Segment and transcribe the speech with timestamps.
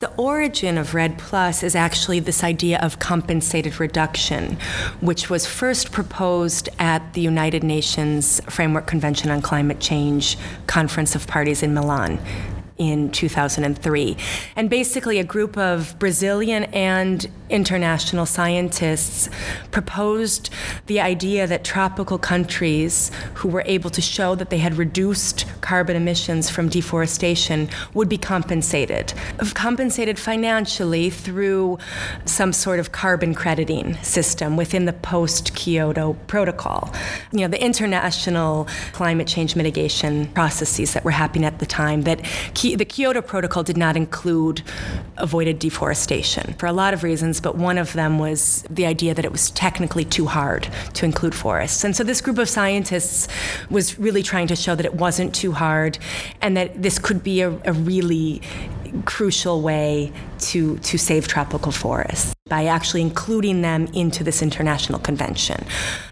[0.00, 4.56] The origin of REDD Plus is actually this idea of compensated reduction,
[5.00, 10.38] which was first proposed at the United Nations Framework Convention on Climate Change
[10.68, 12.20] Conference of Parties in Milan
[12.78, 14.16] in 2003.
[14.56, 19.28] And basically, a group of Brazilian and international scientists
[19.70, 20.50] proposed
[20.86, 25.96] the idea that tropical countries who were able to show that they had reduced carbon
[25.96, 29.12] emissions from deforestation would be compensated.
[29.54, 31.78] Compensated financially through
[32.24, 36.92] some sort of carbon crediting system within the post Kyoto Protocol.
[37.32, 42.20] You know, the international climate change mitigation processes that were happening at the time that
[42.76, 44.62] the Kyoto Protocol did not include
[45.16, 49.24] avoided deforestation for a lot of reasons, but one of them was the idea that
[49.24, 51.84] it was technically too hard to include forests.
[51.84, 53.28] And so this group of scientists
[53.70, 55.98] was really trying to show that it wasn't too hard
[56.40, 58.40] and that this could be a, a really
[59.04, 65.64] crucial way to, to save tropical forests by actually including them into this international convention.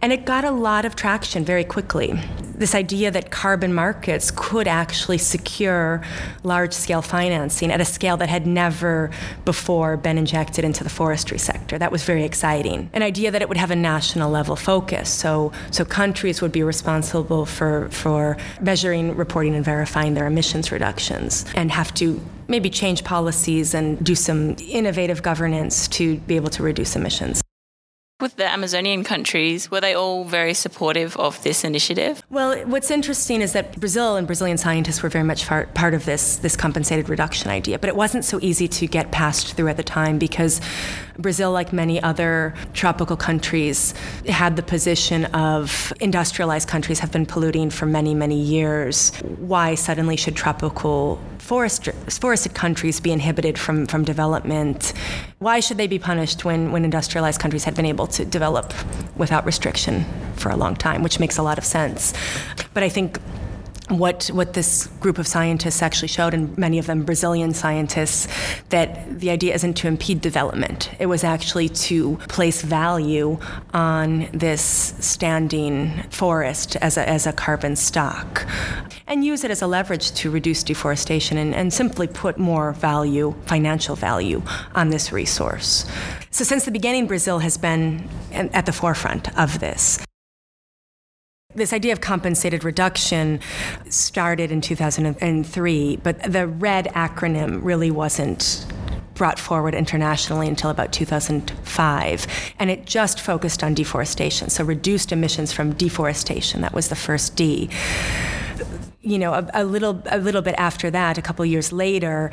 [0.00, 2.18] And it got a lot of traction very quickly.
[2.62, 6.00] This idea that carbon markets could actually secure
[6.44, 9.10] large scale financing at a scale that had never
[9.44, 11.76] before been injected into the forestry sector.
[11.76, 12.88] That was very exciting.
[12.92, 15.10] An idea that it would have a national level focus.
[15.10, 21.44] So, so countries would be responsible for, for measuring, reporting, and verifying their emissions reductions
[21.56, 26.62] and have to maybe change policies and do some innovative governance to be able to
[26.62, 27.41] reduce emissions.
[28.22, 32.22] With the Amazonian countries, were they all very supportive of this initiative?
[32.30, 36.36] Well, what's interesting is that Brazil and Brazilian scientists were very much part of this
[36.36, 39.82] this compensated reduction idea, but it wasn't so easy to get passed through at the
[39.82, 40.60] time because
[41.18, 43.92] Brazil, like many other tropical countries,
[44.28, 49.10] had the position of industrialized countries have been polluting for many, many years.
[49.38, 54.92] Why suddenly should tropical forest, forested countries be inhibited from, from development?
[55.38, 58.72] Why should they be punished when, when industrialized countries had been able to develop
[59.16, 60.04] without restriction
[60.36, 62.12] for a long time, which makes a lot of sense.
[62.74, 63.18] But I think
[63.88, 68.28] what what this group of scientists actually showed, and many of them Brazilian scientists,
[68.70, 70.90] that the idea isn't to impede development.
[70.98, 73.38] It was actually to place value
[73.74, 78.46] on this standing forest as a, as a carbon stock,
[79.06, 83.34] and use it as a leverage to reduce deforestation and, and simply put more value,
[83.46, 84.42] financial value,
[84.74, 85.84] on this resource.
[86.32, 90.02] So since the beginning, Brazil has been at the forefront of this.
[91.54, 93.38] This idea of compensated reduction
[93.90, 98.64] started in 2003, but the RED acronym really wasn't
[99.12, 102.26] brought forward internationally until about 2005.
[102.58, 106.62] And it just focused on deforestation, so reduced emissions from deforestation.
[106.62, 107.68] That was the first D.
[109.02, 112.30] You know, a, a little, a little bit after that, a couple years later,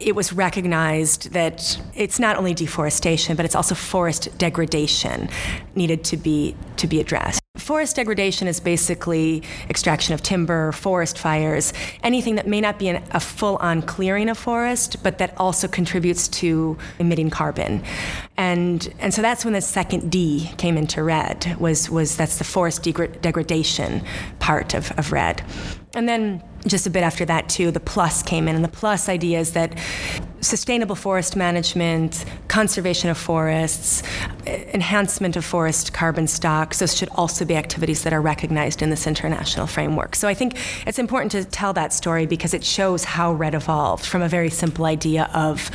[0.00, 5.28] it was recognized that it's not only deforestation, but it's also forest degradation
[5.74, 7.40] needed to be to be addressed.
[7.58, 11.72] Forest degradation is basically extraction of timber, forest fires,
[12.02, 15.68] anything that may not be an, a full on clearing of forest, but that also
[15.68, 17.82] contributes to emitting carbon.
[18.36, 22.44] And, and so that's when the second D came into RED, was, was that's the
[22.44, 24.02] forest degra- degradation
[24.38, 25.42] part of, of REDD.
[25.94, 28.54] And then just a bit after that, too, the plus came in.
[28.54, 29.78] And the plus idea is that
[30.40, 34.02] sustainable forest management, conservation of forests,
[34.46, 39.06] enhancement of forest carbon stocks, those should also be activities that are recognized in this
[39.06, 40.14] international framework.
[40.16, 40.56] So I think
[40.86, 44.50] it's important to tell that story because it shows how REDD evolved from a very
[44.50, 45.70] simple idea of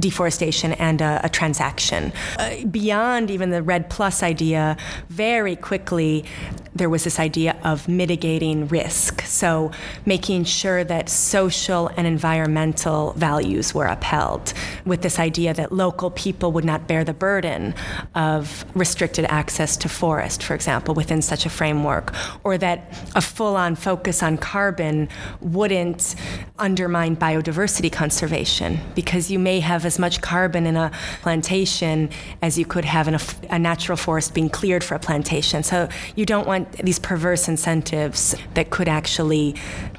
[0.00, 2.12] deforestation and a, a transaction.
[2.38, 4.76] Uh, beyond even the REDD Plus idea,
[5.08, 6.24] very quickly
[6.74, 9.22] there was this idea of mitigating risk.
[9.22, 9.70] So
[10.04, 14.52] making sure that social and environmental values were upheld,
[14.84, 17.74] with this idea that local people would not bear the burden
[18.14, 23.56] of restricted access to forest, for example, within such a framework, or that a full
[23.56, 25.08] on focus on carbon
[25.40, 26.16] wouldn't
[26.58, 30.90] undermine biodiversity conservation, because you may have as much carbon in a
[31.22, 32.10] plantation
[32.42, 33.20] as you could have in a,
[33.50, 35.62] a natural forest being cleared for a plantation.
[35.62, 39.54] So you don't want these perverse incentives that could actually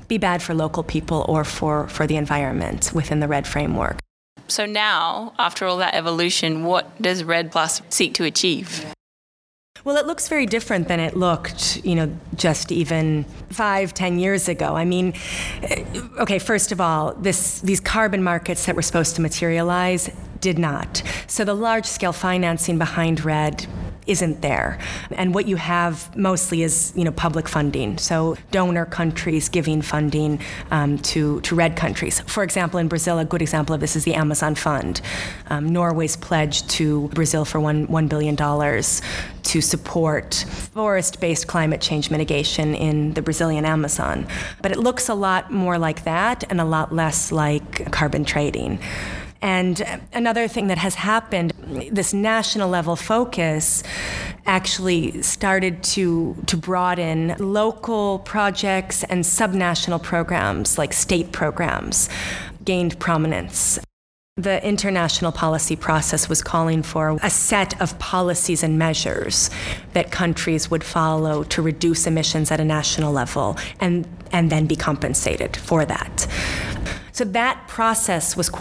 [0.08, 4.00] be bad for local people or for, for the environment within the REDD framework.
[4.48, 8.86] So now, after all that evolution, what does REDD Plus seek to achieve?
[9.84, 14.48] Well, it looks very different than it looked, you know, just even five, ten years
[14.48, 14.76] ago.
[14.76, 15.14] I mean,
[15.62, 15.84] eh,
[16.20, 20.10] okay, first of all, this, these carbon markets that were supposed to materialize
[20.42, 21.04] did not.
[21.28, 23.68] So the large scale financing behind REDD
[24.07, 24.80] isn't there.
[25.12, 27.98] And what you have mostly is, you know, public funding.
[27.98, 30.40] So donor countries giving funding
[30.72, 32.19] um, to, to REDD countries.
[32.22, 35.02] For example, in Brazil, a good example of this is the Amazon Fund.
[35.48, 40.34] Um, Norway's pledge to Brazil for one, $1 billion to support
[40.74, 44.28] forest based climate change mitigation in the Brazilian Amazon.
[44.62, 48.80] But it looks a lot more like that and a lot less like carbon trading.
[49.42, 51.52] And another thing that has happened,
[51.92, 53.84] this national level focus
[54.46, 62.10] actually started to, to broaden local projects and subnational programs like state programs
[62.64, 63.80] gained prominence.
[64.38, 69.50] The international policy process was calling for a set of policies and measures
[69.94, 74.76] that countries would follow to reduce emissions at a national level and, and then be
[74.76, 76.28] compensated for that.
[77.16, 78.52] So that process was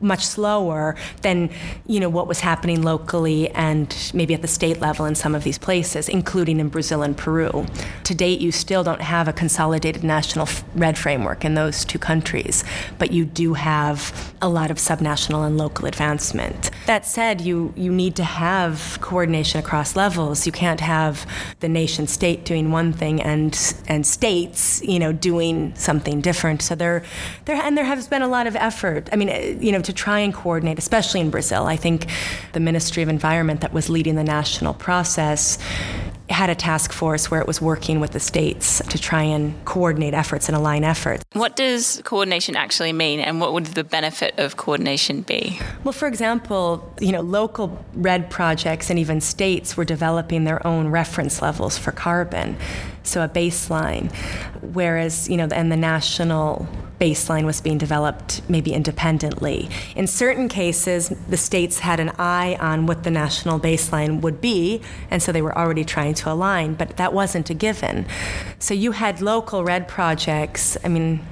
[0.00, 1.48] much slower than
[1.86, 5.44] you know what was happening locally and maybe at the state level in some of
[5.44, 7.66] these places, including in Brazil and Peru.
[8.02, 12.64] To date, you still don't have a consolidated national REDD framework in those two countries,
[12.98, 16.72] but you do have a lot of subnational and local advancement.
[16.90, 20.44] That said, you you need to have coordination across levels.
[20.44, 21.24] You can't have
[21.60, 23.54] the nation state doing one thing and
[23.86, 26.62] and states you know doing something different.
[26.62, 27.04] So there
[27.44, 29.08] there and there has been a lot of effort.
[29.12, 31.66] I mean, uh, you know, to try and coordinate, especially in Brazil.
[31.66, 32.06] I think
[32.54, 35.58] the Ministry of Environment that was leading the national process
[36.30, 40.14] had a task force where it was working with the states to try and coordinate
[40.14, 41.24] efforts and align efforts.
[41.32, 45.58] What does coordination actually mean and what would the benefit of coordination be?
[45.84, 50.88] Well, for example, you know, local REDD projects and even states were developing their own
[50.88, 52.56] reference levels for carbon,
[53.02, 54.12] so a baseline,
[54.60, 56.68] whereas, you know, and the national
[57.00, 59.68] baseline was being developed maybe independently.
[59.96, 64.82] In certain cases, the states had an eye on what the national baseline would be,
[65.10, 68.06] and so they were already trying to align, but that wasn't a given.
[68.58, 71.24] So you had local REDD projects, I mean,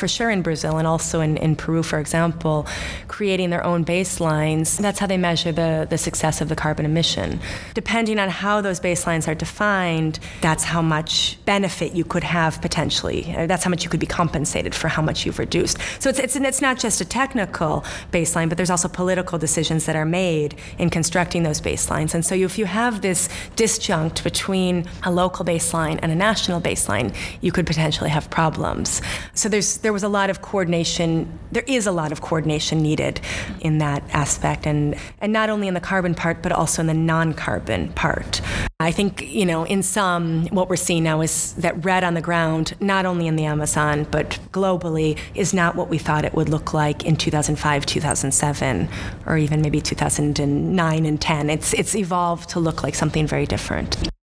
[0.00, 2.66] for sure in Brazil and also in, in Peru, for example,
[3.06, 4.78] creating their own baselines.
[4.78, 7.38] That's how they measure the, the success of the carbon emission.
[7.74, 13.34] Depending on how those baselines are defined, that's how much benefit you could have potentially.
[13.36, 15.76] Uh, that's how much you could be compensated for how much you've reduced.
[15.98, 19.96] So it's, it's, it's not just a technical baseline, but there's also political decisions that
[19.96, 22.14] are made in constructing those baselines.
[22.14, 27.14] And so if you have this disjunct between a local baseline and a national baseline,
[27.42, 29.02] you could potentially have problems.
[29.34, 31.38] So there's, there was a lot of coordination.
[31.52, 33.20] There is a lot of coordination needed
[33.60, 36.94] in that aspect, and, and not only in the carbon part, but also in the
[36.94, 38.40] non carbon part.
[38.80, 42.20] I think, you know, in some, what we're seeing now is that REDD on the
[42.22, 46.48] ground, not only in the Amazon, but globally, is not what we thought it would
[46.48, 48.88] look like in 2005, 2007,
[49.26, 51.50] or even maybe 2009 and 10.
[51.50, 54.10] It's, it's evolved to look like something very different.